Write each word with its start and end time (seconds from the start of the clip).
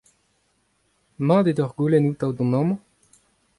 Mat 1.27 1.45
eo 1.51 1.55
deoc'h 1.57 1.77
goulenn 1.77 2.09
outañ 2.09 2.31
dont 2.35 2.55
amañ? 2.59 2.77